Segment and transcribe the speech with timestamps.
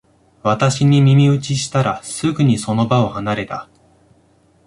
[0.41, 3.69] 私に耳打ちしたら、すぐにその場を離れた